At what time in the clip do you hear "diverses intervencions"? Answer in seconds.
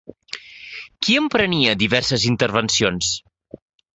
1.83-3.13